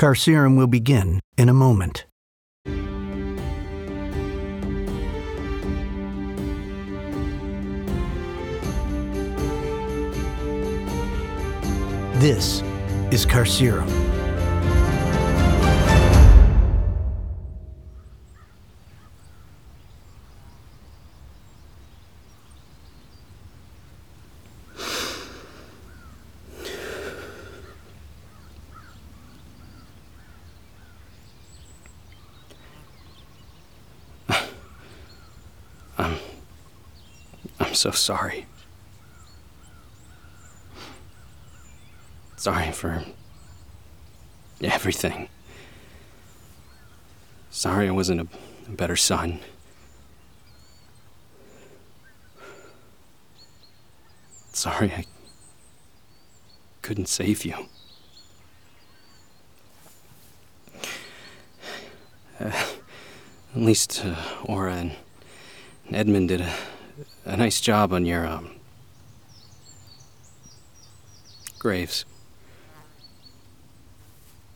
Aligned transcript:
Carcerum 0.00 0.56
will 0.56 0.66
begin 0.66 1.20
in 1.36 1.50
a 1.50 1.52
moment. 1.52 2.06
This 12.18 12.62
is 13.12 13.26
Carcerum. 13.26 14.09
So 37.80 37.92
sorry. 37.92 38.44
Sorry 42.36 42.72
for 42.72 43.06
everything. 44.60 45.30
Sorry 47.50 47.88
I 47.88 47.90
wasn't 47.92 48.20
a, 48.20 48.70
better 48.70 48.96
son. 48.96 49.40
Sorry 54.52 54.92
I 54.92 55.06
couldn't 56.82 57.08
save 57.08 57.46
you. 57.46 57.54
Uh, 62.38 62.44
at 62.44 62.66
least 63.54 64.04
uh, 64.04 64.16
Ora 64.44 64.74
and 64.74 64.96
Edmund 65.90 66.28
did 66.28 66.42
a, 66.42 66.54
a 67.24 67.36
nice 67.36 67.60
job 67.60 67.92
on 67.92 68.04
your 68.04 68.26
um, 68.26 68.50
graves. 71.58 72.04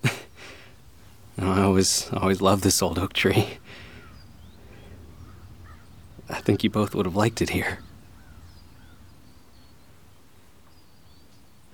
I 0.04 1.62
always, 1.62 2.10
always 2.12 2.40
loved 2.40 2.64
this 2.64 2.82
old 2.82 2.98
oak 2.98 3.12
tree. 3.12 3.58
I 6.28 6.40
think 6.40 6.64
you 6.64 6.70
both 6.70 6.94
would 6.94 7.06
have 7.06 7.16
liked 7.16 7.42
it 7.42 7.50
here. 7.50 7.78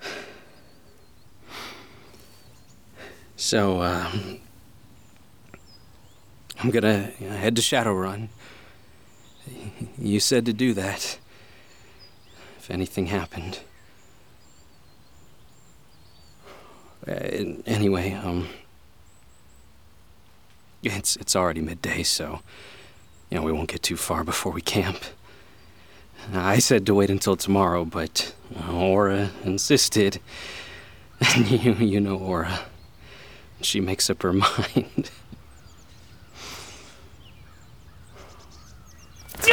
So, 3.37 3.81
um, 3.81 4.39
I'm 6.59 6.69
gonna 6.69 7.05
head 7.05 7.55
to 7.55 7.61
Shadowrun. 7.61 8.29
You 9.97 10.19
said 10.19 10.45
to 10.45 10.53
do 10.53 10.73
that. 10.73 11.17
If 12.57 12.69
anything 12.69 13.07
happened. 13.07 13.59
Anyway, 17.07 18.13
um. 18.13 18.49
It's, 20.83 21.15
it's 21.17 21.35
already 21.35 21.61
midday, 21.61 22.03
so. 22.03 22.41
You 23.29 23.37
know, 23.37 23.43
we 23.43 23.51
won't 23.51 23.69
get 23.69 23.83
too 23.83 23.97
far 23.97 24.23
before 24.23 24.51
we 24.51 24.61
camp. 24.61 25.03
I 26.33 26.59
said 26.59 26.85
to 26.85 26.93
wait 26.93 27.09
until 27.09 27.35
tomorrow, 27.35 27.85
but 27.85 28.33
Ora 28.71 29.31
insisted. 29.43 30.19
And 31.19 31.49
you, 31.63 31.73
you 31.73 31.99
know 31.99 32.17
Ora. 32.17 32.59
She 33.61 33.79
makes 33.79 34.09
up 34.09 34.21
her 34.23 34.33
mind. 34.33 35.09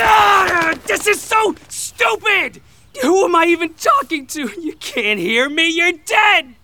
Ah, 0.01 0.75
this 0.87 1.07
is 1.07 1.21
so 1.21 1.55
stupid! 1.69 2.63
Who 3.03 3.25
am 3.25 3.35
I 3.35 3.47
even 3.47 3.75
talking 3.75 4.27
to? 4.29 4.51
You 4.61 4.75
can't 4.75 5.20
hear 5.20 5.48
me. 5.48 5.69
You're 5.69 5.92
dead. 5.92 6.55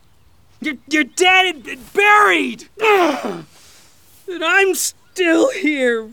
You're, 0.61 0.77
you're 0.89 1.05
dead 1.05 1.67
and, 1.67 1.93
buried. 1.93 2.69
And 4.27 4.43
I'm 4.43 4.75
still 4.75 5.51
here. 5.51 6.09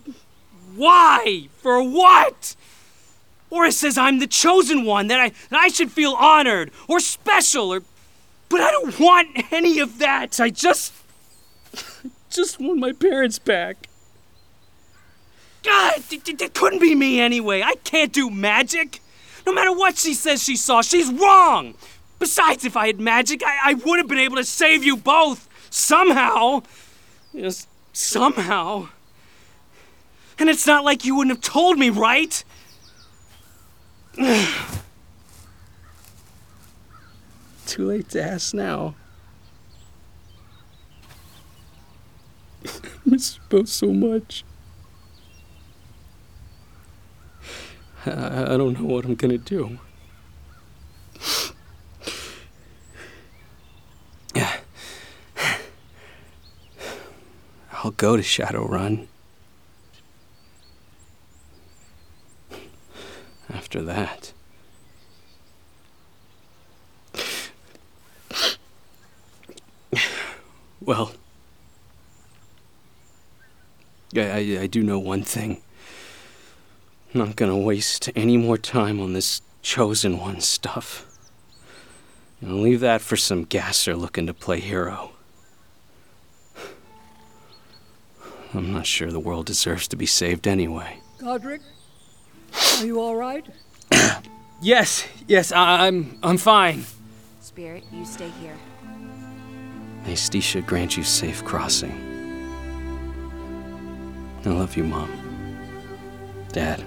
Why? 0.76 1.48
For 1.62 1.82
what? 1.82 2.58
Ora 3.50 3.72
says 3.72 3.98
I'm 3.98 4.20
the 4.20 4.28
chosen 4.28 4.84
one, 4.84 5.08
that 5.08 5.18
I, 5.18 5.30
that 5.50 5.60
I 5.60 5.70
should 5.70 5.92
feel 5.92 6.12
honored 6.20 6.72
or 6.90 7.00
special 7.00 7.74
or. 7.74 7.84
But 8.50 8.60
I 8.60 8.72
don't 8.72 9.00
want 9.00 9.54
any 9.54 9.80
of 9.80 10.00
that. 10.00 10.42
I 10.42 10.50
just. 10.50 10.94
just 12.30 12.60
want 12.60 12.80
my 12.80 12.92
parents 12.92 13.40
back. 13.40 13.88
God, 15.64 16.02
it, 16.12 16.54
couldn't 16.54 16.80
be 16.80 16.96
me 16.96 17.20
anyway. 17.20 17.62
I 17.62 17.76
can't 17.84 18.12
do 18.12 18.30
magic. 18.30 19.00
No 19.46 19.54
matter 19.54 19.72
what 19.72 19.98
she 19.98 20.14
says 20.14 20.44
she 20.44 20.56
saw, 20.56 20.82
she's 20.82 21.12
wrong. 21.12 21.76
Besides, 22.20 22.66
if 22.66 22.78
I 22.78 22.88
had 22.88 23.00
magic, 23.00 23.44
I, 23.44 23.72
I 23.72 23.74
would 23.74 23.98
have 23.98 24.08
been 24.08 24.18
able 24.20 24.38
to 24.38 24.44
save 24.44 24.84
you 24.84 24.98
both. 24.98 25.48
Somehow. 25.70 26.64
Yes, 27.34 27.68
somehow. 27.94 28.90
And 30.38 30.50
it's 30.50 30.68
not 30.68 30.84
like 30.84 31.06
you 31.06 31.16
wouldn't 31.16 31.36
have 31.36 31.44
told 31.44 31.78
me, 31.80 31.90
right? 31.90 32.44
Too 37.66 37.88
late 37.88 38.10
to 38.10 38.22
ask 38.22 38.54
now. 38.54 38.96
I 42.66 42.70
miss 43.06 43.40
both 43.50 43.70
so 43.70 43.94
much. 43.94 44.44
I, 48.06 48.54
I 48.54 48.58
don't 48.58 48.80
know 48.80 48.86
what 48.86 49.06
I'm 49.06 49.16
gonna 49.16 49.38
do. 49.38 49.80
I'll 57.74 57.92
go 57.92 58.16
to 58.16 58.24
Shadowrun. 58.24 59.08
After 63.50 63.82
that. 63.82 64.34
Well, 70.84 71.14
I, 74.16 74.20
I, 74.20 74.38
I 74.62 74.68
do 74.68 74.82
know 74.82 74.98
one 74.98 75.22
thing. 75.22 75.62
I'm 77.14 77.20
not 77.20 77.36
gonna 77.36 77.58
waste 77.58 78.10
any 78.16 78.38
more 78.38 78.58
time 78.58 79.02
on 79.02 79.12
this 79.12 79.42
chosen 79.62 80.18
one 80.18 80.40
stuff. 80.40 81.06
I'll 82.42 82.56
leave 82.56 82.80
that 82.80 83.02
for 83.02 83.18
some 83.18 83.44
gasser 83.44 83.96
looking 83.96 84.28
to 84.28 84.34
play 84.34 84.62
hero. 84.62 85.12
I'm 88.54 88.72
not 88.72 88.86
sure 88.86 89.12
the 89.12 89.20
world 89.20 89.46
deserves 89.46 89.88
to 89.90 89.96
be 89.96 90.06
saved 90.06 90.48
anyway. 90.48 91.00
Godrick, 91.20 91.62
are 92.80 92.86
you 92.86 93.00
all 93.00 93.16
right? 93.16 93.46
yes, 94.62 95.08
yes, 95.28 95.52
I, 95.52 95.88
I'm, 95.88 96.18
I'm 96.24 96.38
fine. 96.38 96.84
Spirit, 97.42 97.84
you 97.92 98.06
stay 98.06 98.30
here. 98.42 98.56
May 100.06 100.14
Stisha 100.14 100.66
grant 100.66 100.98
you 100.98 101.04
safe 101.04 101.44
crossing. 101.44 102.08
I 104.46 104.50
love 104.50 104.76
you, 104.76 104.84
Mom. 104.84 105.10
Dad. 106.52 106.84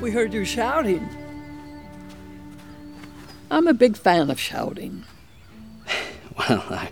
We 0.00 0.10
heard 0.10 0.34
you 0.34 0.44
shouting. 0.44 1.08
I'm 3.50 3.66
a 3.66 3.74
big 3.74 3.96
fan 3.96 4.30
of 4.30 4.38
shouting. 4.40 5.04
Well, 6.36 6.64
I 6.68 6.90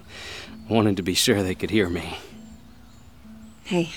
wanted 0.68 0.96
to 0.98 1.02
be 1.02 1.14
sure 1.14 1.42
they 1.42 1.56
could 1.56 1.70
hear 1.70 1.88
me. 1.88 2.16
Hey, 3.64 3.90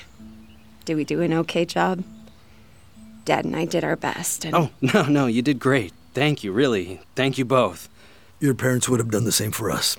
did 0.83 0.95
we 0.95 1.03
do 1.05 1.21
an 1.21 1.31
okay 1.33 1.65
job? 1.65 2.03
Dad 3.25 3.45
and 3.45 3.55
I 3.55 3.65
did 3.65 3.83
our 3.83 3.95
best. 3.95 4.43
And 4.43 4.55
Oh, 4.55 4.71
no, 4.81 5.03
no, 5.03 5.27
you 5.27 5.43
did 5.43 5.59
great. 5.59 5.93
Thank 6.15 6.43
you, 6.43 6.51
really. 6.51 6.99
Thank 7.15 7.37
you 7.37 7.45
both. 7.45 7.89
Your 8.39 8.55
parents 8.55 8.89
would 8.89 8.99
have 8.99 9.11
done 9.11 9.23
the 9.23 9.31
same 9.31 9.51
for 9.51 9.69
us. 9.69 9.97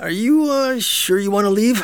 Are 0.00 0.10
you 0.10 0.44
uh, 0.48 0.78
sure 0.78 1.18
you 1.18 1.32
want 1.32 1.46
to 1.46 1.50
leave? 1.50 1.82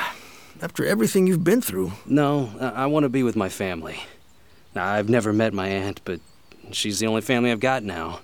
After 0.63 0.85
everything 0.87 1.27
you've 1.27 1.43
been 1.43 1.61
through. 1.61 1.93
No, 2.07 2.51
I, 2.61 2.85
I 2.85 2.87
want 2.87 3.03
to 3.03 3.09
be 3.09 3.25
with 3.25 3.35
my 3.35 3.49
family. 3.49 4.01
Now, 4.73 4.87
I've 4.87 5.09
never 5.09 5.33
met 5.33 5.53
my 5.53 5.67
aunt, 5.67 6.01
but 6.05 6.21
she's 6.71 7.01
the 7.01 7.09
only 7.09 7.23
family 7.23 7.51
I've 7.51 7.59
got 7.59 7.83
now. 7.83 8.21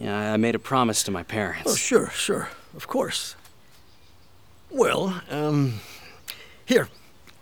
Yeah, 0.00 0.32
I 0.32 0.38
made 0.38 0.54
a 0.54 0.58
promise 0.58 1.02
to 1.04 1.10
my 1.10 1.22
parents. 1.22 1.70
Oh, 1.70 1.74
sure, 1.74 2.08
sure. 2.10 2.48
Of 2.74 2.88
course. 2.88 3.36
Well, 4.70 5.20
um. 5.30 5.80
Here, 6.64 6.88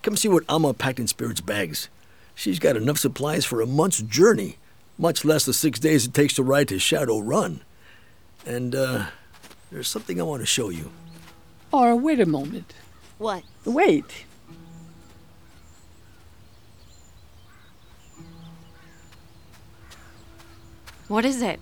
come 0.01 0.17
see 0.17 0.27
what 0.27 0.43
Alma 0.49 0.73
packed 0.73 0.99
in 0.99 1.07
Spirit's 1.07 1.39
bags. 1.39 1.87
She's 2.35 2.59
got 2.59 2.75
enough 2.75 2.97
supplies 2.97 3.45
for 3.45 3.61
a 3.61 3.65
month's 3.65 4.01
journey, 4.01 4.57
much 4.97 5.23
less 5.23 5.45
the 5.45 5.53
six 5.53 5.79
days 5.79 6.05
it 6.05 6.13
takes 6.13 6.33
to 6.33 6.43
ride 6.43 6.67
to 6.67 6.79
Shadow 6.79 7.19
Run. 7.19 7.61
And, 8.45 8.75
uh, 8.75 9.05
there's 9.71 9.87
something 9.87 10.19
I 10.19 10.23
want 10.23 10.41
to 10.41 10.45
show 10.45 10.67
you. 10.67 10.91
Or 11.71 11.95
wait 11.95 12.19
a 12.19 12.25
moment. 12.25 12.73
What? 13.17 13.43
Wait. 13.65 14.25
What 21.07 21.25
is 21.25 21.41
it? 21.41 21.59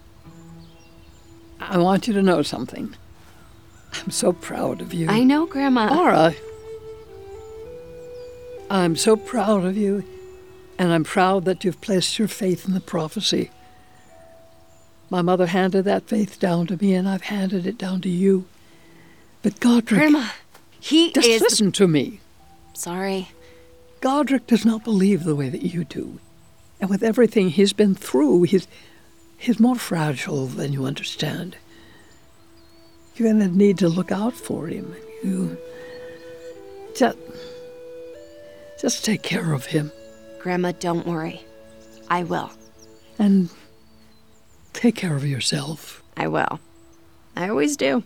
I 1.60 1.78
want 1.78 2.08
you 2.08 2.14
to 2.14 2.22
know 2.22 2.42
something. 2.42 2.96
I'm 3.94 4.12
so 4.12 4.32
proud 4.32 4.82
of 4.82 4.94
you. 4.94 5.10
I 5.10 5.24
know, 5.24 5.46
Grandma. 5.46 5.96
Ora. 5.96 6.36
I'm 8.70 8.96
so 8.96 9.16
proud 9.16 9.66
of 9.66 9.76
you, 9.76 10.04
and 10.78 10.92
I'm 10.92 11.04
proud 11.04 11.46
that 11.46 11.64
you've 11.64 11.82
placed 11.82 12.20
your 12.20 12.28
faith 12.28 12.68
in 12.68 12.76
the 12.76 12.80
prophecy. 12.80 13.50
My 15.10 15.24
mother 15.24 15.48
handed 15.48 15.86
that 15.86 16.08
faith 16.08 16.40
down 16.40 16.68
to 16.68 16.78
me, 16.78 16.94
and 16.94 17.10
I've 17.10 17.24
handed 17.24 17.66
it 17.66 17.78
down 17.80 18.02
to 18.02 18.10
you. 18.10 18.46
But 19.42 19.60
Godrick. 19.60 19.88
Grandma, 19.88 20.28
he 20.80 21.12
just 21.12 21.28
is. 21.28 21.42
listen 21.42 21.72
to 21.74 21.88
me. 21.88 22.20
Sorry. 22.74 23.30
Godrick 24.02 24.48
does 24.48 24.66
not 24.66 24.84
believe 24.84 25.24
the 25.24 25.36
way 25.36 25.50
that 25.50 25.64
you 25.64 25.84
do. 25.84 26.20
And 26.80 26.90
with 26.90 27.04
everything 27.04 27.50
he's 27.50 27.74
been 27.74 27.96
through, 27.96 28.44
he's, 28.44 28.68
he's 29.38 29.60
more 29.60 29.76
fragile 29.76 30.48
than 30.48 30.72
you 30.72 30.86
understand. 30.86 31.58
You're 33.16 33.34
going 33.34 33.50
to 33.50 33.56
need 33.56 33.78
to 33.80 33.90
look 33.90 34.12
out 34.12 34.34
for 34.34 34.68
him. 34.68 34.96
You 35.24 35.58
just, 36.96 37.18
just 38.82 39.04
take 39.04 39.22
care 39.22 39.52
of 39.52 39.66
him 39.66 39.92
Grandma, 40.40 40.72
don't 40.80 41.06
worry. 41.06 41.42
I 42.10 42.24
will. 42.24 42.50
and 43.20 43.50
take 44.74 44.96
care 44.96 45.16
of 45.16 45.26
yourself. 45.26 46.02
I 46.16 46.28
will. 46.28 46.60
I 47.36 47.50
always 47.50 47.76
do. 47.76 48.04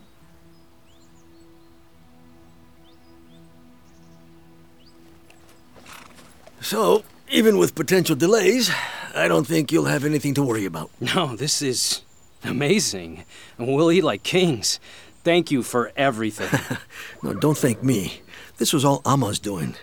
So, 6.64 7.04
even 7.30 7.58
with 7.58 7.74
potential 7.74 8.16
delays, 8.16 8.70
I 9.14 9.28
don't 9.28 9.46
think 9.46 9.70
you'll 9.70 9.84
have 9.84 10.02
anything 10.02 10.32
to 10.32 10.42
worry 10.42 10.64
about. 10.64 10.90
No, 10.98 11.36
this 11.36 11.60
is 11.60 12.00
amazing. 12.42 13.24
We'll 13.58 13.92
eat 13.92 14.02
like 14.02 14.22
kings. 14.22 14.80
Thank 15.24 15.50
you 15.50 15.62
for 15.62 15.92
everything. 15.94 16.48
No, 17.22 17.34
don't 17.34 17.56
thank 17.56 17.82
me. 17.82 18.20
This 18.56 18.72
was 18.72 18.82
all 18.84 19.02
Ama's 19.04 19.38
doing. 19.38 19.76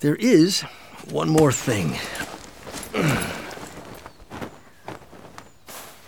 There 0.00 0.16
is 0.16 0.62
one 1.10 1.28
more 1.28 1.52
thing. 1.52 1.98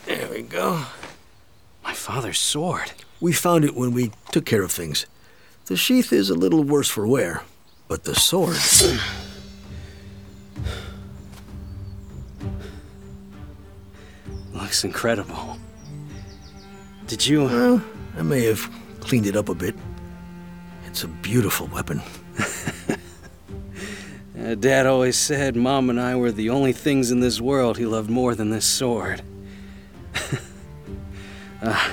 There 0.06 0.28
we 0.30 0.42
go. 0.42 0.86
My 1.84 1.92
father's 1.92 2.38
sword. 2.38 2.92
We 3.20 3.32
found 3.32 3.64
it 3.64 3.76
when 3.76 3.92
we 3.92 4.12
took 4.32 4.44
care 4.46 4.62
of 4.62 4.72
things. 4.72 5.06
The 5.66 5.76
sheath 5.76 6.12
is 6.12 6.30
a 6.30 6.34
little 6.34 6.64
worse 6.64 6.88
for 6.88 7.06
wear, 7.06 7.42
but 7.86 8.04
the 8.04 8.14
sword. 8.14 8.56
Looks 14.60 14.84
incredible. 14.84 15.58
Did 17.06 17.26
you. 17.26 17.44
Well, 17.44 17.82
I 18.16 18.22
may 18.22 18.44
have 18.44 18.70
cleaned 19.00 19.26
it 19.26 19.36
up 19.36 19.48
a 19.48 19.54
bit. 19.54 19.74
It's 20.86 21.02
a 21.02 21.08
beautiful 21.08 21.66
weapon. 21.68 22.02
Uh, 24.42 24.54
Dad 24.54 24.86
always 24.86 25.16
said 25.18 25.54
Mom 25.54 25.90
and 25.90 26.00
I 26.00 26.16
were 26.16 26.32
the 26.32 26.48
only 26.48 26.72
things 26.72 27.10
in 27.10 27.20
this 27.20 27.42
world 27.42 27.76
he 27.76 27.84
loved 27.84 28.08
more 28.08 28.34
than 28.34 28.48
this 28.50 28.64
sword. 28.64 29.22
Ah, 31.62 31.92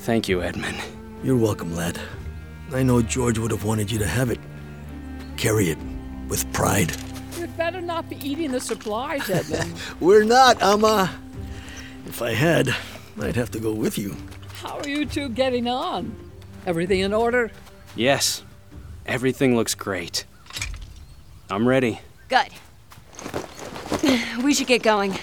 thank 0.00 0.28
you, 0.28 0.42
Edmund. 0.42 0.76
You're 1.22 1.36
welcome, 1.36 1.76
lad. 1.76 2.00
I 2.72 2.82
know 2.82 3.00
George 3.00 3.38
would 3.38 3.52
have 3.52 3.62
wanted 3.62 3.92
you 3.92 4.00
to 4.00 4.06
have 4.08 4.28
it. 4.30 4.40
Carry 5.36 5.68
it 5.68 5.78
with 6.28 6.52
pride. 6.52 6.92
You'd 7.38 7.56
better 7.56 7.80
not 7.80 8.10
be 8.10 8.16
eating 8.28 8.50
the 8.50 8.60
supplies, 8.60 9.30
Edmund. 9.30 9.72
We're 10.00 10.24
not, 10.24 10.60
Ama. 10.60 11.12
If 12.14 12.22
I 12.22 12.30
had, 12.30 12.72
I'd 13.20 13.34
have 13.34 13.50
to 13.50 13.58
go 13.58 13.72
with 13.72 13.98
you. 13.98 14.16
How 14.62 14.78
are 14.78 14.88
you 14.88 15.04
two 15.04 15.28
getting 15.28 15.66
on? 15.66 16.14
Everything 16.64 17.00
in 17.00 17.12
order? 17.12 17.50
Yes, 17.96 18.44
everything 19.04 19.56
looks 19.56 19.74
great. 19.74 20.24
I'm 21.50 21.66
ready. 21.66 22.00
Good. 22.28 22.50
We 24.44 24.54
should 24.54 24.68
get 24.68 24.84
going. 24.84 25.18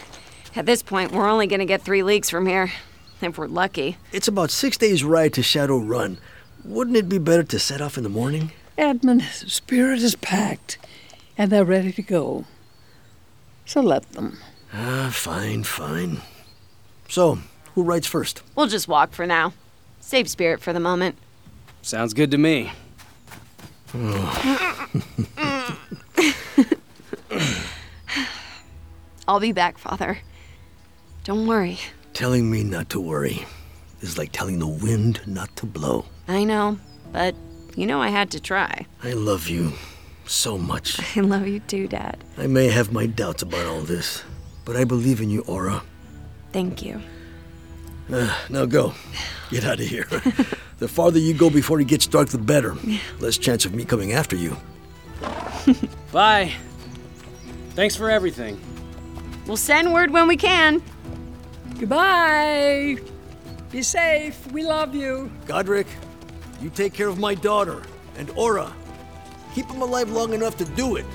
At 0.54 0.66
this 0.66 0.84
point, 0.84 1.14
we're 1.14 1.30
only 1.30 1.48
gonna 1.48 1.66
get 1.66 1.82
three 1.82 2.04
leagues 2.04 2.30
from 2.30 2.46
here. 2.46 2.74
If 3.22 3.38
we're 3.38 3.48
lucky. 3.48 3.96
It's 4.12 4.28
about 4.28 4.52
six 4.52 4.76
days' 4.76 5.02
ride 5.02 5.34
to 5.36 5.42
Shadow 5.42 5.78
Run. 5.78 6.18
Wouldn't 6.66 6.98
it 6.98 7.08
be 7.08 7.20
better 7.20 7.44
to 7.44 7.58
set 7.58 7.80
off 7.80 7.96
in 7.96 8.04
the 8.04 8.10
morning? 8.10 8.52
Edmund's 8.78 9.50
spirit 9.54 10.00
is 10.00 10.16
packed, 10.16 10.78
and 11.38 11.54
they're 11.54 11.64
ready 11.64 11.94
to 11.94 12.02
go. 12.02 12.44
So 13.66 13.80
let 13.80 14.12
them. 14.12 14.40
Ah, 14.74 15.10
fine, 15.14 15.64
fine. 15.64 16.20
So, 17.12 17.40
who 17.76 17.84
writes 17.84 18.08
first? 18.08 18.42
We'll 18.56 18.68
just 18.68 18.88
walk 18.88 19.12
for 19.12 19.28
now. 19.28 19.52
Save 20.00 20.30
spirit 20.30 20.62
for 20.62 20.72
the 20.72 20.80
moment. 20.80 21.18
Sounds 21.82 22.14
good 22.14 22.32
to 22.32 22.38
me. 22.38 22.72
I'll 29.28 29.42
be 29.42 29.52
back, 29.52 29.78
Father. 29.78 30.20
Don't 31.26 31.48
worry. 31.48 31.80
Telling 32.14 32.50
me 32.50 32.64
not 32.64 32.90
to 32.92 33.02
worry 33.02 33.46
is 34.00 34.18
like 34.18 34.32
telling 34.32 34.60
the 34.60 34.68
wind 34.68 35.20
not 35.28 35.54
to 35.58 35.66
blow. 35.66 36.06
I 36.30 36.46
know, 36.46 36.80
but 37.12 37.36
you 37.76 37.86
know 37.88 38.02
I 38.02 38.08
had 38.08 38.32
to 38.32 38.40
try. 38.40 38.86
I 39.04 39.12
love 39.12 39.50
you 39.50 39.74
so 40.28 40.58
much. 40.58 41.18
I 41.18 41.20
love 41.20 41.46
you 41.46 41.60
too, 41.60 41.90
Dad. 41.90 42.24
I 42.38 42.48
may 42.48 42.70
have 42.70 42.94
my 42.94 43.06
doubts 43.06 43.42
about 43.44 43.66
all 43.66 43.82
this, 43.82 44.24
but 44.64 44.78
I 44.78 44.86
believe 44.86 45.20
in 45.20 45.30
you, 45.30 45.42
Ora. 45.42 45.84
Thank 46.52 46.84
you. 46.84 47.02
Uh, 48.12 48.36
now 48.50 48.66
go. 48.66 48.94
Get 49.50 49.66
out 49.66 49.80
of 49.80 49.86
here. 49.86 50.08
the 50.80 50.88
farther 50.88 51.20
you 51.20 51.34
go 51.34 51.50
before 51.50 51.80
it 51.80 51.88
gets 51.88 52.08
dark, 52.08 52.30
the 52.30 52.38
better. 52.38 52.76
Less 53.20 53.38
chance 53.38 53.66
of 53.66 53.74
me 53.74 53.86
coming 53.86 54.14
after 54.14 54.36
you. 54.36 54.58
Bye. 56.12 56.54
Thanks 57.72 57.96
for 57.96 58.10
everything. 58.10 58.60
We'll 59.48 59.58
send 59.58 59.94
word 59.94 60.12
when 60.12 60.28
we 60.28 60.38
can. 60.38 60.82
Goodbye. 61.80 62.98
Be 63.72 63.82
safe. 63.82 64.52
We 64.52 64.64
love 64.64 64.94
you. 64.94 65.32
Godrick, 65.46 65.88
you 66.62 66.70
take 66.70 66.94
care 66.94 67.08
of 67.08 67.18
my 67.18 67.34
daughter 67.34 67.84
and 68.18 68.30
Ora. 68.32 68.72
Keep 69.56 69.68
them 69.68 69.82
alive 69.82 70.12
long 70.12 70.34
enough 70.34 70.58
to 70.58 70.66
do 70.66 70.96
it. 70.96 71.06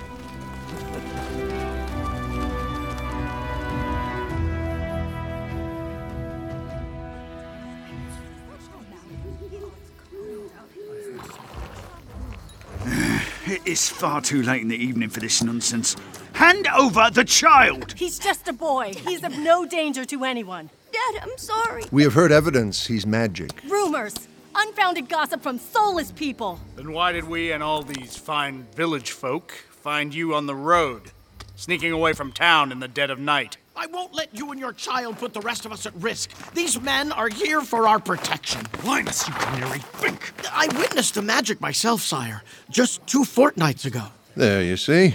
It 13.76 13.80
is 13.80 13.90
far 13.90 14.22
too 14.22 14.42
late 14.42 14.62
in 14.62 14.68
the 14.68 14.82
evening 14.82 15.10
for 15.10 15.20
this 15.20 15.42
nonsense. 15.42 15.96
Hand 16.32 16.66
over 16.68 17.10
the 17.12 17.24
child! 17.24 17.92
He's 17.92 18.18
just 18.18 18.48
a 18.48 18.54
boy. 18.54 18.94
He's 19.06 19.22
of 19.22 19.36
no 19.36 19.66
danger 19.66 20.06
to 20.06 20.24
anyone. 20.24 20.70
Dad, 20.90 21.20
I'm 21.22 21.36
sorry. 21.36 21.84
We 21.92 22.02
have 22.02 22.14
heard 22.14 22.32
evidence 22.32 22.86
he's 22.86 23.06
magic. 23.06 23.50
Rumors, 23.68 24.28
unfounded 24.54 25.10
gossip 25.10 25.42
from 25.42 25.58
soulless 25.58 26.10
people. 26.10 26.58
Then 26.74 26.92
why 26.92 27.12
did 27.12 27.24
we 27.24 27.52
and 27.52 27.62
all 27.62 27.82
these 27.82 28.16
fine 28.16 28.66
village 28.74 29.10
folk 29.10 29.52
find 29.68 30.14
you 30.14 30.34
on 30.34 30.46
the 30.46 30.54
road, 30.54 31.12
sneaking 31.54 31.92
away 31.92 32.14
from 32.14 32.32
town 32.32 32.72
in 32.72 32.80
the 32.80 32.88
dead 32.88 33.10
of 33.10 33.18
night? 33.18 33.58
I 33.76 33.86
won't 33.86 34.14
let 34.14 34.34
you 34.34 34.50
and 34.50 34.58
your 34.58 34.72
child 34.72 35.18
put 35.18 35.34
the 35.34 35.40
rest 35.40 35.66
of 35.66 35.72
us 35.72 35.84
at 35.84 35.94
risk. 35.96 36.30
These 36.54 36.80
men 36.80 37.12
are 37.12 37.28
here 37.28 37.60
for 37.60 37.86
our 37.86 37.98
protection. 37.98 38.62
Linus, 38.84 39.28
you 39.28 39.34
canary 39.34 39.80
think! 39.80 40.32
I 40.50 40.66
witnessed 40.78 41.14
the 41.14 41.22
magic 41.22 41.60
myself, 41.60 42.00
sire, 42.00 42.42
just 42.70 43.06
two 43.06 43.24
fortnights 43.24 43.84
ago. 43.84 44.04
There, 44.34 44.62
you 44.62 44.76
see. 44.76 45.14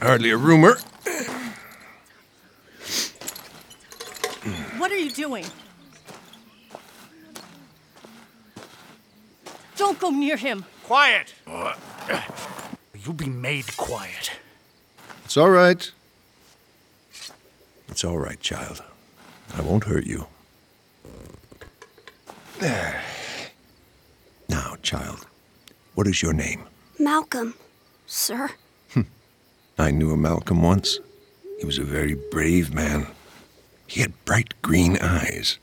Hardly 0.00 0.30
a 0.30 0.36
rumor. 0.36 0.78
What 4.78 4.90
are 4.90 4.96
you 4.96 5.10
doing? 5.10 5.44
Don't 9.76 9.98
go 9.98 10.10
near 10.10 10.36
him. 10.36 10.64
Quiet! 10.84 11.34
Uh, 11.46 11.74
you'll 13.04 13.14
be 13.14 13.28
made 13.28 13.76
quiet. 13.76 14.32
It's 15.24 15.36
all 15.36 15.50
right. 15.50 15.90
It's 17.92 18.04
all 18.04 18.16
right, 18.16 18.40
child. 18.40 18.82
I 19.54 19.60
won't 19.60 19.84
hurt 19.84 20.06
you. 20.06 20.26
There. 22.58 23.02
Now, 24.48 24.76
child, 24.80 25.26
what 25.94 26.06
is 26.06 26.22
your 26.22 26.32
name? 26.32 26.64
Malcolm, 26.98 27.52
sir. 28.06 28.48
Hm. 28.94 29.06
I 29.78 29.90
knew 29.90 30.10
a 30.10 30.16
Malcolm 30.16 30.62
once. 30.62 31.00
He 31.58 31.66
was 31.66 31.76
a 31.76 31.84
very 31.84 32.14
brave 32.30 32.72
man. 32.72 33.08
He 33.86 34.00
had 34.00 34.24
bright 34.24 34.54
green 34.62 34.96
eyes. 34.96 35.58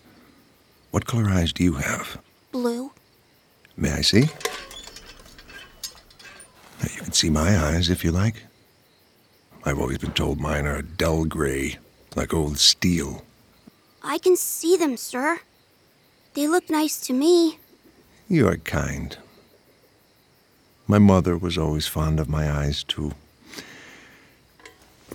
What 0.91 1.07
color 1.07 1.31
eyes 1.31 1.51
do 1.51 1.63
you 1.63 1.73
have? 1.73 2.19
Blue. 2.51 2.91
May 3.75 3.91
I 3.91 4.01
see? 4.01 4.29
Now, 6.79 6.89
You 6.93 7.01
can 7.01 7.13
see 7.13 7.31
my 7.31 7.57
eyes 7.57 7.89
if 7.89 8.03
you 8.03 8.11
like. 8.11 8.43
I've 9.65 9.79
always 9.79 9.97
been 9.97 10.11
told 10.11 10.39
mine 10.39 10.67
are 10.67 10.75
a 10.75 10.83
dull 10.83 11.25
gray, 11.25 11.79
like 12.15 12.33
old 12.33 12.57
steel. 12.57 13.23
I 14.03 14.17
can 14.17 14.35
see 14.35 14.77
them, 14.77 14.97
sir. 14.97 15.39
They 16.33 16.47
look 16.47 16.69
nice 16.69 16.99
to 17.01 17.13
me. 17.13 17.59
You 18.27 18.47
are 18.47 18.57
kind. 18.57 19.17
My 20.87 20.99
mother 20.99 21.37
was 21.37 21.57
always 21.57 21.87
fond 21.87 22.19
of 22.19 22.29
my 22.29 22.49
eyes, 22.49 22.83
too. 22.83 23.13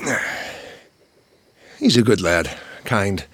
He's 1.78 1.96
a 1.96 2.02
good 2.02 2.20
lad, 2.20 2.56
kind. 2.84 3.24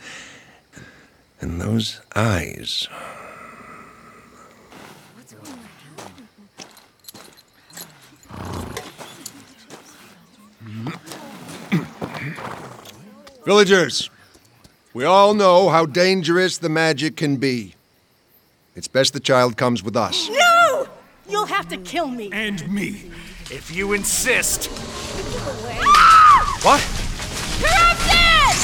And 1.40 1.60
those 1.60 2.00
eyes. 2.14 2.88
Villagers, 13.50 14.10
we 14.94 15.04
all 15.04 15.34
know 15.34 15.70
how 15.70 15.84
dangerous 15.84 16.56
the 16.58 16.68
magic 16.68 17.16
can 17.16 17.36
be. 17.36 17.74
It's 18.76 18.86
best 18.86 19.12
the 19.12 19.18
child 19.18 19.56
comes 19.56 19.82
with 19.82 19.96
us. 19.96 20.30
No! 20.30 20.86
You'll 21.28 21.46
have 21.46 21.66
to 21.70 21.76
kill 21.78 22.06
me. 22.06 22.30
And 22.32 22.72
me, 22.72 23.10
if 23.50 23.74
you 23.74 23.92
insist. 23.92 24.70
Ah! 25.82 26.60
What? 26.62 26.80
Corrupted! 27.58 28.54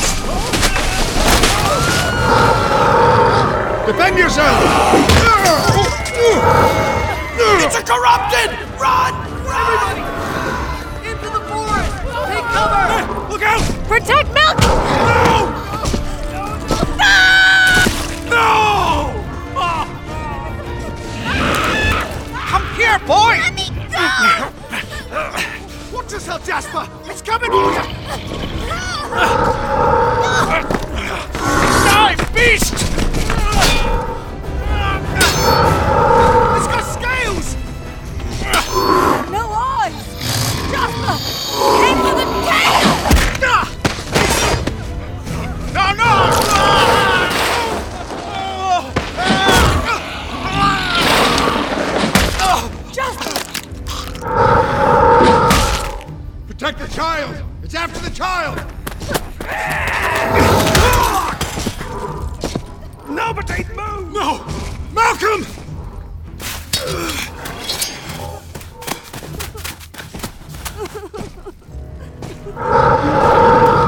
Defend 3.88 4.16
yourself! 4.16 4.62
It's 7.64 7.76
a 7.76 7.82
corrupted! 7.82 8.50
Run! 8.78 9.14
Run! 9.44 9.96
Into 11.04 11.28
the 11.28 11.40
forest! 11.50 11.90
Take 12.30 12.46
cover! 12.54 13.32
Look 13.32 13.42
out! 13.42 13.62
Protect 13.88 14.25
Protect 56.76 56.90
the 56.90 56.96
child! 56.96 57.36
It's 57.62 57.74
after 57.74 58.00
the 58.00 58.14
child! 58.14 58.58
Nobody 63.08 63.64
move! 63.74 64.12
No! 64.12 64.44
Malcolm! 64.92 65.46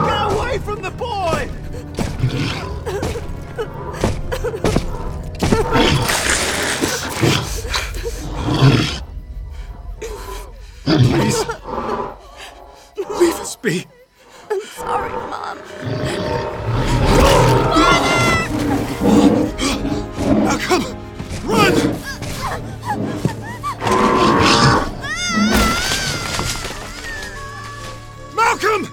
Get 0.06 0.32
away 0.32 0.58
from 0.58 0.80
the 0.80 0.90
boy! 0.90 1.50
Please. 10.84 11.57
Leave 13.62 13.76
us 13.76 13.84
be. 13.84 13.88
I'm 14.50 14.60
sorry, 14.60 15.10
Mom. 15.10 15.58
Malcolm! 20.44 20.84
Run! 21.44 21.74
Malcolm! 28.34 28.88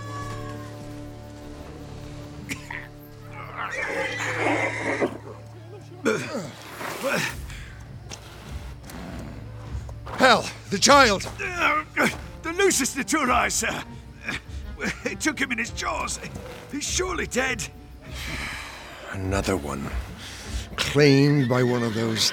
Hell, 10.17 10.45
the 10.69 10.79
child! 10.79 11.27
The 12.41 12.51
Lucis 12.53 12.95
Naturae, 12.95 13.51
sir. 13.51 13.83
Took 15.19 15.39
him 15.39 15.51
in 15.51 15.57
his 15.57 15.71
jaws. 15.71 16.19
He's 16.71 16.83
surely 16.83 17.25
dead. 17.25 17.65
Another 19.11 19.57
one. 19.57 19.89
Claimed 20.75 21.49
by 21.49 21.63
one 21.63 21.81
of 21.81 21.95
those 21.95 22.31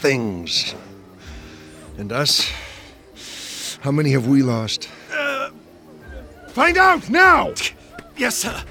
things. 0.00 0.74
And 1.98 2.10
us? 2.10 2.50
How 3.82 3.92
many 3.92 4.10
have 4.10 4.26
we 4.26 4.42
lost? 4.42 4.88
Uh, 5.12 5.50
find 6.48 6.76
out 6.78 7.08
now! 7.08 7.54
Yes, 8.16 8.38
sir. 8.38 8.64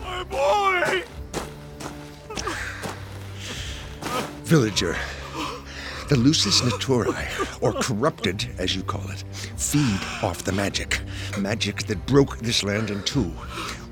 My 0.00 0.22
boy! 0.24 1.02
Villager. 4.44 4.96
The 6.10 6.16
Lucis 6.16 6.60
Naturae, 6.62 7.62
or 7.62 7.72
corrupted, 7.72 8.44
as 8.58 8.74
you 8.74 8.82
call 8.82 9.08
it, 9.12 9.22
feed 9.56 10.00
off 10.24 10.42
the 10.42 10.50
magic. 10.50 10.98
Magic 11.38 11.84
that 11.84 12.04
broke 12.06 12.38
this 12.38 12.64
land 12.64 12.90
in 12.90 13.00
two. 13.04 13.30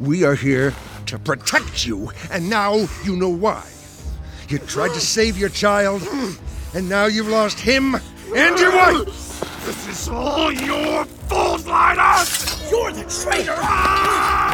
We 0.00 0.24
are 0.24 0.34
here 0.34 0.74
to 1.06 1.16
protect 1.20 1.86
you, 1.86 2.10
and 2.32 2.50
now 2.50 2.88
you 3.04 3.14
know 3.14 3.28
why. 3.28 3.64
You 4.48 4.58
tried 4.58 4.94
to 4.94 5.00
save 5.00 5.38
your 5.38 5.48
child, 5.48 6.02
and 6.74 6.88
now 6.88 7.06
you've 7.06 7.28
lost 7.28 7.60
him 7.60 7.94
and 8.34 8.58
your 8.58 8.74
wife! 8.74 9.64
This 9.64 9.86
is 9.88 10.08
all 10.08 10.50
your 10.50 11.04
fault, 11.04 11.66
Linus! 11.66 12.68
You're 12.68 12.90
the 12.90 13.04
traitor! 13.04 13.54
Ah! 13.56 14.47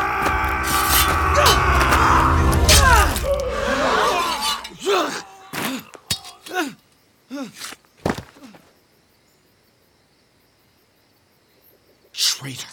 Traitor. 12.34 12.66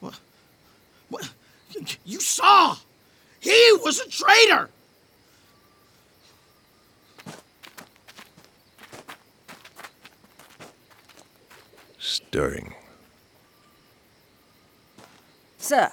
What? 0.00 0.18
What? 1.08 1.30
You 2.04 2.18
saw! 2.18 2.76
He 3.38 3.72
was 3.84 4.00
a 4.00 4.08
traitor! 4.10 4.68
Stirring. 12.00 12.74
Sir, 15.58 15.92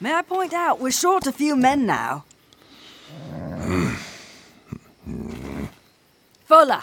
may 0.00 0.12
I 0.12 0.20
point 0.20 0.52
out 0.52 0.80
we're 0.80 0.90
short 0.90 1.26
a 1.26 1.32
few 1.32 1.56
men 1.56 1.86
now? 1.86 2.24
Hmm. 3.62 3.94
Fuller, 6.44 6.82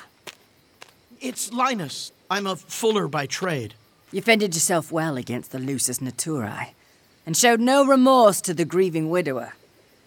It's 1.21 1.53
Linus. 1.53 2.11
I'm 2.33 2.47
a 2.47 2.55
fuller 2.55 3.07
by 3.07 3.27
trade. 3.27 3.75
you 4.11 4.19
fended 4.19 4.55
yourself 4.55 4.91
well 4.91 5.17
against 5.17 5.51
the 5.51 5.59
Lucis 5.59 5.99
Naturae, 5.99 6.69
and 7.27 7.37
showed 7.37 7.59
no 7.59 7.85
remorse 7.85 8.41
to 8.41 8.55
the 8.55 8.65
grieving 8.65 9.07
widower. 9.11 9.53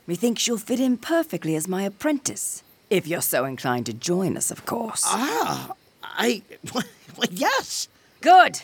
Methinks 0.08 0.44
you'll 0.48 0.58
fit 0.58 0.80
in 0.80 0.96
perfectly 0.96 1.54
as 1.54 1.68
my 1.68 1.82
apprentice, 1.84 2.64
if 2.90 3.06
you're 3.06 3.20
so 3.22 3.44
inclined 3.44 3.86
to 3.86 3.92
join 3.92 4.36
us, 4.36 4.50
of 4.50 4.66
course. 4.66 5.04
Ah, 5.06 5.72
I. 6.02 6.42
Well, 7.16 7.28
yes. 7.30 7.86
Good. 8.20 8.60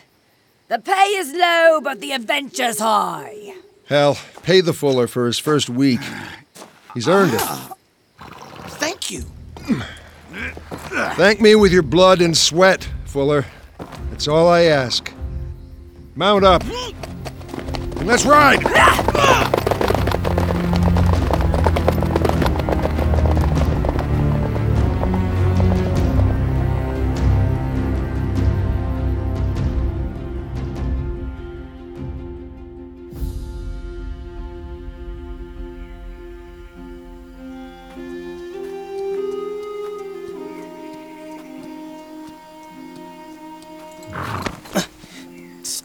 The 0.69 0.79
pay 0.81 1.07
is 1.23 1.33
low, 1.33 1.81
but 1.83 2.01
the 2.01 2.11
adventure's 2.13 2.81
high. 2.81 3.55
Hell, 3.87 4.19
pay 4.43 4.61
the 4.61 4.73
Fuller 4.75 5.07
for 5.07 5.25
his 5.27 5.39
first 5.39 5.71
week. 5.71 6.01
He's 6.95 7.09
earned 7.09 7.33
it. 7.33 7.41
Thank 8.83 9.11
you. 9.11 9.23
Thank 11.17 11.41
me 11.41 11.55
with 11.55 11.73
your 11.73 11.83
blood 11.83 12.21
and 12.21 12.37
sweat, 12.37 12.89
Fuller. 13.13 13.45
That's 14.09 14.27
all 14.27 14.49
I 14.49 14.63
ask. 14.63 15.13
Mount 16.15 16.47
up. 16.47 16.65
And 16.65 18.07
let's 18.07 18.25
ride! 18.25 19.52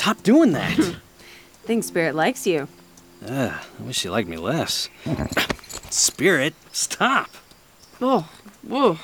Stop 0.07 0.23
doing 0.23 0.53
that. 0.53 0.77
Think 1.65 1.83
Spirit 1.83 2.15
likes 2.15 2.47
you. 2.47 2.69
Ugh, 3.27 3.51
I 3.51 3.83
wish 3.83 3.97
she 3.97 4.09
liked 4.09 4.29
me 4.29 4.37
less. 4.37 4.87
Spirit, 5.89 6.53
stop. 6.71 7.29
Oh, 7.99 8.29
whoa. 8.65 8.99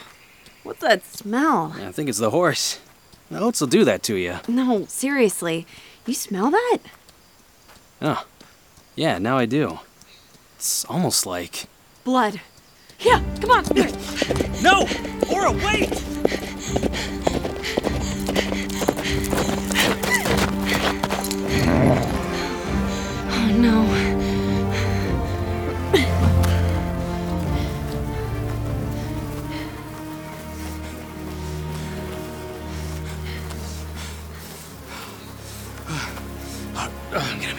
What's 0.64 0.80
that 0.80 1.04
smell? 1.04 1.76
I 1.76 1.92
think 1.92 2.08
it's 2.08 2.20
the 2.20 2.30
horse. 2.30 2.80
The 3.30 3.38
oats 3.42 3.60
will 3.60 3.68
do 3.68 3.84
that 3.84 4.02
to 4.04 4.16
you. 4.16 4.38
No, 4.48 4.86
seriously. 4.86 5.68
You 6.06 6.14
smell 6.14 6.50
that? 6.52 6.78
Oh, 8.02 8.26
yeah, 8.96 9.18
now 9.18 9.38
I 9.38 9.46
do. 9.46 9.80
It's 10.56 10.86
almost 10.86 11.26
like. 11.26 11.66
Blood. 12.06 12.40
Yeah, 13.00 13.22
come 13.42 13.52
on. 13.52 13.66
No! 14.64 14.88
Ora, 15.30 15.52
wait! 15.52 15.90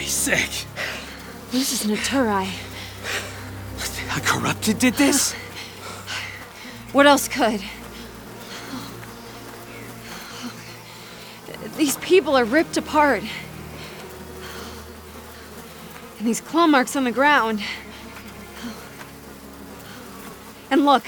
Be 0.04 0.11
sick. 0.11 0.66
This 1.50 1.73
is 1.73 1.90
Naturi. 1.90 2.46
A 4.14 4.20
corrupted 4.20 4.78
did 4.78 4.94
this? 4.94 5.32
What 6.92 7.06
else 7.06 7.26
could? 7.26 7.62
These 11.78 11.96
people 11.99 12.37
are 12.37 12.44
ripped 12.44 12.76
apart. 12.76 13.23
And 16.18 16.28
these 16.28 16.42
claw 16.42 16.66
marks 16.66 16.96
on 16.96 17.04
the 17.04 17.12
ground. 17.12 17.62
And 20.70 20.84
look. 20.84 21.06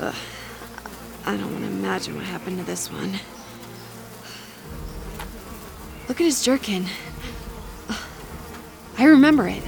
Ugh. 0.00 0.14
I 1.26 1.36
don't 1.36 1.52
want 1.52 1.64
to 1.64 1.70
imagine 1.70 2.16
what 2.16 2.24
happened 2.24 2.58
to 2.58 2.64
this 2.64 2.90
one. 2.90 3.20
Look 6.10 6.20
at 6.20 6.24
his 6.24 6.42
jerkin. 6.42 6.86
I 8.98 9.04
remember 9.04 9.46
it. 9.46 9.62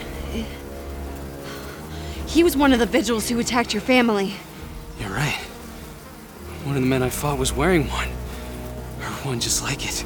He 2.26 2.42
was 2.42 2.56
one 2.56 2.72
of 2.72 2.80
the 2.80 2.84
Vigiles 2.84 3.30
who 3.30 3.38
attacked 3.38 3.72
your 3.72 3.80
family. 3.80 4.34
You're 4.98 5.10
right. 5.10 5.38
One 6.64 6.74
of 6.74 6.82
the 6.82 6.88
men 6.88 7.00
I 7.00 7.10
fought 7.10 7.38
was 7.38 7.52
wearing 7.52 7.86
one. 7.88 8.08
Or 8.98 9.12
one 9.24 9.38
just 9.38 9.62
like 9.62 9.86
it. 9.88 10.04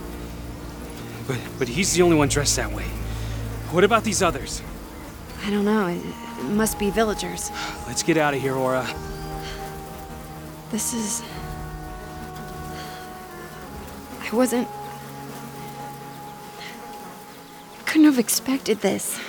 But 1.26 1.38
but 1.58 1.68
he's 1.68 1.94
the 1.94 2.02
only 2.02 2.16
one 2.16 2.28
dressed 2.28 2.56
that 2.56 2.70
way. 2.70 2.84
What 3.72 3.82
about 3.82 4.04
these 4.04 4.20
others? 4.22 4.60
I 5.42 5.48
don't 5.48 5.64
know. 5.64 5.86
It, 5.86 6.04
it 6.40 6.50
must 6.50 6.78
be 6.78 6.90
villagers. 6.90 7.50
Let's 7.86 8.02
get 8.02 8.18
out 8.18 8.34
of 8.34 8.42
here, 8.42 8.56
Ora. 8.56 8.86
This 10.70 10.92
is. 10.92 11.22
I 14.20 14.36
wasn't. 14.36 14.68
Have 18.16 18.24
expected 18.24 18.80
this. 18.80 19.20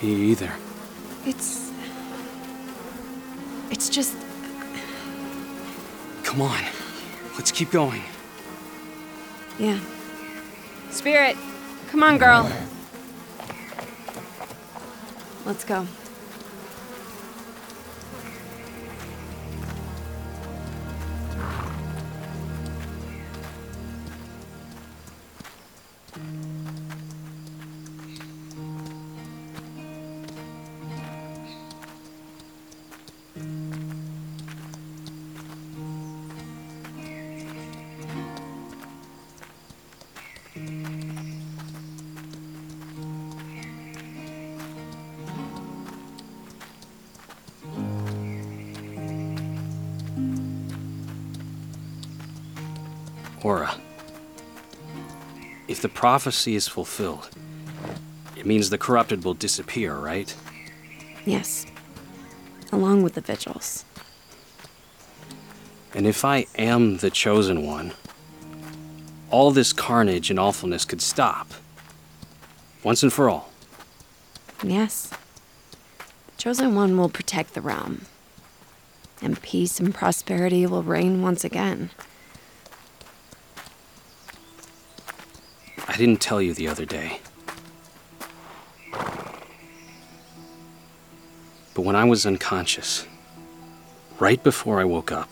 Me 0.00 0.10
either. 0.30 0.52
It's. 1.26 1.72
It's 3.68 3.88
just. 3.88 4.16
Come 6.22 6.42
on. 6.42 6.62
Let's 7.34 7.50
keep 7.50 7.72
going. 7.72 8.02
Yeah. 9.58 9.80
Spirit, 10.90 11.36
come 11.88 12.04
on, 12.04 12.18
girl. 12.18 12.48
Let's 15.44 15.64
go. 15.64 15.86
Ora. 53.42 53.74
If 55.68 55.82
the 55.82 55.88
prophecy 55.88 56.54
is 56.54 56.68
fulfilled, 56.68 57.30
it 58.36 58.46
means 58.46 58.70
the 58.70 58.78
corrupted 58.78 59.24
will 59.24 59.34
disappear, 59.34 59.96
right? 59.96 60.34
Yes. 61.24 61.66
Along 62.70 63.02
with 63.02 63.14
the 63.14 63.22
Vigiles. 63.22 63.84
And 65.94 66.06
if 66.06 66.24
I 66.24 66.46
am 66.56 66.98
the 66.98 67.10
chosen 67.10 67.66
one, 67.66 67.92
all 69.30 69.50
this 69.50 69.72
carnage 69.72 70.30
and 70.30 70.38
awfulness 70.38 70.84
could 70.84 71.02
stop. 71.02 71.52
Once 72.82 73.02
and 73.02 73.12
for 73.12 73.28
all. 73.30 73.50
Yes. 74.62 75.10
The 75.98 76.36
chosen 76.36 76.74
one 76.74 76.96
will 76.96 77.08
protect 77.08 77.54
the 77.54 77.60
realm. 77.60 78.06
And 79.20 79.40
peace 79.40 79.78
and 79.78 79.94
prosperity 79.94 80.66
will 80.66 80.82
reign 80.82 81.22
once 81.22 81.44
again. 81.44 81.90
Didn't 86.02 86.20
tell 86.20 86.42
you 86.42 86.52
the 86.52 86.66
other 86.66 86.84
day. 86.84 87.20
But 91.74 91.82
when 91.82 91.94
I 91.94 92.02
was 92.02 92.26
unconscious, 92.26 93.06
right 94.18 94.42
before 94.42 94.80
I 94.80 94.84
woke 94.84 95.12
up, 95.12 95.30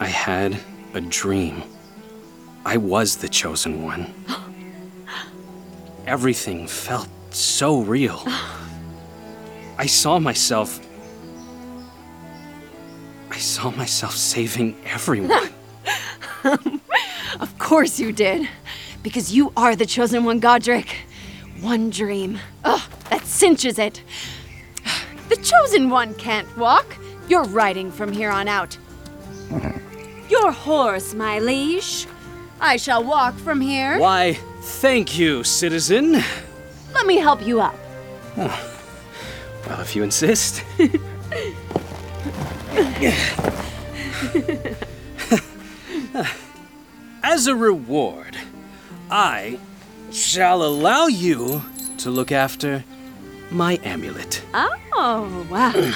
I 0.00 0.06
had 0.06 0.58
a 0.94 1.02
dream. 1.02 1.62
I 2.64 2.78
was 2.78 3.16
the 3.16 3.28
chosen 3.28 3.82
one. 3.84 4.14
Everything 6.06 6.66
felt 6.66 7.10
so 7.28 7.82
real. 7.82 8.22
I 9.76 9.84
saw 9.84 10.18
myself. 10.18 10.80
I 13.30 13.36
saw 13.36 13.70
myself 13.70 14.16
saving 14.16 14.80
everyone. 14.86 15.50
Of 17.40 17.56
course 17.58 18.00
you 18.00 18.12
did. 18.12 18.48
Because 19.02 19.34
you 19.34 19.52
are 19.56 19.76
the 19.76 19.86
chosen 19.86 20.24
one, 20.24 20.40
Godrick. 20.40 20.88
One 21.60 21.90
dream. 21.90 22.38
Ugh, 22.64 22.80
that 23.10 23.26
cinches 23.26 23.78
it. 23.78 24.02
The 25.28 25.36
chosen 25.36 25.90
one 25.90 26.14
can't 26.14 26.56
walk. 26.56 26.96
You're 27.28 27.44
riding 27.44 27.90
from 27.90 28.12
here 28.12 28.30
on 28.30 28.48
out. 28.48 28.78
Your 30.30 30.52
horse, 30.52 31.14
my 31.14 31.38
liege. 31.38 32.06
I 32.60 32.76
shall 32.76 33.04
walk 33.04 33.36
from 33.38 33.60
here. 33.60 33.98
Why, 33.98 34.34
thank 34.60 35.18
you, 35.18 35.44
citizen. 35.44 36.22
Let 36.94 37.06
me 37.06 37.18
help 37.18 37.46
you 37.46 37.60
up. 37.60 37.76
Oh. 38.36 38.74
Well, 39.66 39.80
if 39.80 39.94
you 39.94 40.02
insist. 40.02 40.64
As 47.22 47.46
a 47.46 47.54
reward, 47.54 48.36
I 49.10 49.58
shall 50.10 50.62
allow 50.62 51.06
you 51.06 51.62
to 51.98 52.10
look 52.10 52.30
after 52.32 52.84
my 53.50 53.78
amulet. 53.82 54.42
Oh, 54.52 55.46
wow. 55.50 55.94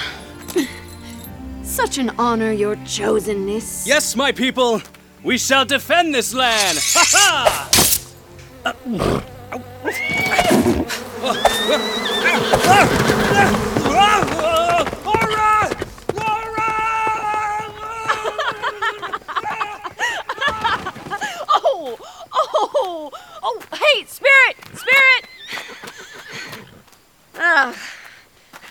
Such 1.63 1.99
an 1.99 2.11
honor, 2.19 2.53
your 2.53 2.77
chosenness. 2.77 3.87
Yes, 3.87 4.17
my 4.17 4.33
people, 4.33 4.81
we 5.23 5.39
shall 5.39 5.65
defend 5.65 6.15
this 6.15 6.33
land. 6.35 6.79
Ha 6.81 7.05
ha! 7.11 7.69
oh, 22.83 23.11
oh, 23.43 23.63
hey, 23.73 24.05
Spirit, 24.05 24.57
Spirit! 24.75 25.27
Ah. 27.35 27.75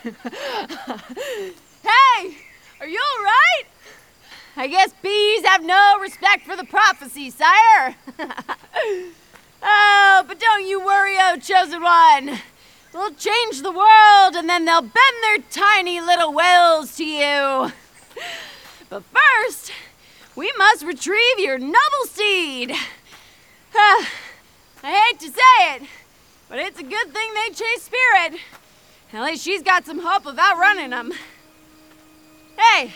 hey, 1.83 2.37
are 2.79 2.87
you 2.87 2.99
all 2.99 3.23
right? 3.23 3.63
I 4.55 4.67
guess 4.67 4.93
bees 5.01 5.45
have 5.45 5.63
no 5.63 5.97
respect 5.99 6.45
for 6.45 6.55
the 6.55 6.63
prophecy, 6.63 7.29
sire. 7.29 7.95
oh, 9.63 10.23
but 10.27 10.39
don't 10.39 10.67
you 10.67 10.83
worry, 10.83 11.15
oh 11.19 11.37
chosen 11.37 11.81
one. 11.81 12.39
We'll 12.93 13.13
change 13.13 13.61
the 13.61 13.71
world 13.71 14.35
and 14.35 14.49
then 14.49 14.65
they'll 14.65 14.81
bend 14.81 14.93
their 15.23 15.39
tiny 15.49 16.01
little 16.01 16.33
wills 16.33 16.95
to 16.97 17.05
you. 17.05 17.71
But 18.89 19.03
first, 19.05 19.71
we 20.35 20.51
must 20.57 20.83
retrieve 20.83 21.39
your 21.39 21.57
noble 21.57 22.05
steed. 22.07 22.75
I 23.73 24.07
hate 24.83 25.19
to 25.19 25.27
say 25.27 25.75
it, 25.75 25.83
but 26.49 26.59
it's 26.59 26.79
a 26.79 26.83
good 26.83 27.13
thing 27.13 27.33
they 27.33 27.53
chase 27.53 27.83
Spirit. 27.83 28.39
At 29.13 29.23
least 29.23 29.43
she's 29.43 29.61
got 29.61 29.85
some 29.85 29.99
hope 29.99 30.25
of 30.25 30.37
outrunning 30.37 30.91
them. 30.91 31.11
Hey, 32.57 32.93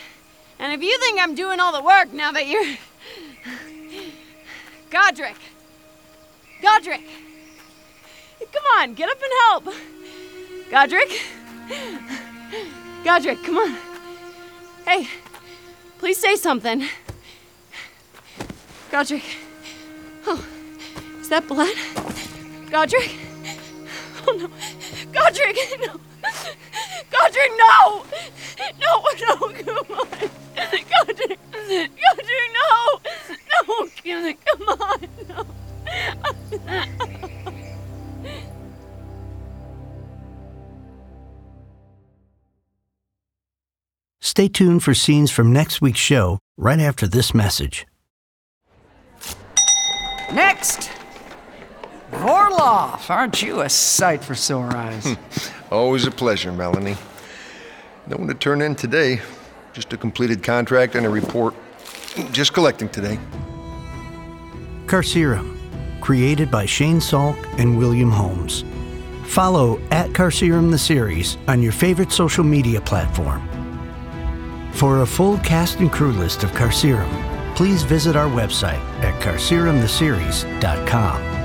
and 0.58 0.72
if 0.72 0.82
you 0.82 0.98
think 0.98 1.20
I'm 1.20 1.34
doing 1.34 1.60
all 1.60 1.72
the 1.72 1.82
work 1.82 2.12
now 2.12 2.32
that 2.32 2.46
you're. 2.46 2.64
Godrick! 4.90 5.36
Godrick! 6.62 7.02
Come 8.52 8.64
on, 8.78 8.94
get 8.94 9.10
up 9.10 9.18
and 9.22 9.32
help! 9.42 9.64
Godrick? 10.70 11.20
Godrick, 13.04 13.44
come 13.44 13.58
on. 13.58 13.76
Hey, 14.84 15.08
please 15.98 16.18
say 16.18 16.36
something. 16.36 16.86
Godrick. 18.90 19.24
Oh, 20.26 20.44
is 21.26 21.30
that 21.30 21.48
blood? 21.48 21.74
Godrick? 22.70 23.16
Oh 24.28 24.32
no. 24.38 24.48
Godrick, 25.10 25.56
no. 25.84 25.98
Godrick, 27.10 27.52
no! 27.58 28.04
No, 28.80 28.92
no, 29.20 29.34
come 29.64 29.98
on. 29.98 30.06
Godrick, 30.54 31.38
Godrick, 32.04 32.48
no! 32.54 32.70
No, 33.50 33.88
come 34.44 34.62
on, 34.68 35.00
no. 35.28 35.42
Stay 44.20 44.46
tuned 44.46 44.84
for 44.84 44.94
scenes 44.94 45.32
from 45.32 45.52
next 45.52 45.80
week's 45.80 45.98
show 45.98 46.38
right 46.56 46.78
after 46.78 47.08
this 47.08 47.34
message. 47.34 47.84
Next! 50.32 50.95
Vorloff, 52.20 53.10
aren't 53.10 53.42
you 53.42 53.60
a 53.60 53.68
sight 53.68 54.24
for 54.24 54.34
sore 54.34 54.74
eyes? 54.74 55.16
Always 55.70 56.06
a 56.06 56.10
pleasure, 56.10 56.50
Melanie. 56.52 56.96
No 58.06 58.16
one 58.16 58.28
to 58.28 58.34
turn 58.34 58.62
in 58.62 58.74
today. 58.74 59.20
Just 59.72 59.92
a 59.92 59.96
completed 59.96 60.42
contract 60.42 60.94
and 60.94 61.04
a 61.04 61.10
report. 61.10 61.54
Just 62.32 62.54
collecting 62.54 62.88
today. 62.88 63.18
Carcerum, 64.86 65.58
created 66.00 66.50
by 66.50 66.64
Shane 66.64 67.00
Salk 67.00 67.36
and 67.58 67.76
William 67.76 68.10
Holmes. 68.10 68.64
Follow 69.26 69.78
at 69.90 70.08
Carcerum 70.10 70.70
the 70.70 70.78
series 70.78 71.36
on 71.48 71.60
your 71.60 71.72
favorite 71.72 72.12
social 72.12 72.44
media 72.44 72.80
platform. 72.80 73.42
For 74.72 75.02
a 75.02 75.06
full 75.06 75.36
cast 75.38 75.80
and 75.80 75.92
crew 75.92 76.12
list 76.12 76.44
of 76.44 76.52
Carcerum, 76.52 77.10
please 77.56 77.82
visit 77.82 78.14
our 78.16 78.28
website 78.28 78.80
at 79.02 79.20
carcerumtheseries.com. 79.22 81.35